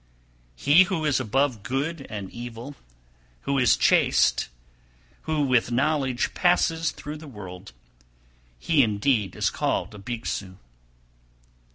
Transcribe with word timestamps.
267. 0.57 0.77
He 0.79 0.83
who 0.85 1.05
is 1.05 1.19
above 1.19 1.61
good 1.61 2.07
and 2.09 2.31
evil, 2.31 2.73
who 3.41 3.59
is 3.59 3.77
chaste, 3.77 4.49
who 5.29 5.43
with 5.43 5.71
knowledge 5.71 6.33
passes 6.33 6.89
through 6.89 7.17
the 7.17 7.27
world, 7.27 7.71
he 8.57 8.81
indeed 8.81 9.35
is 9.35 9.51
called 9.51 9.93
a 9.93 9.99
Bhikshu. 9.99 10.55